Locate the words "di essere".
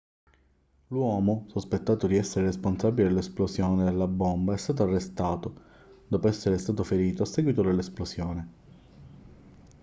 2.07-2.45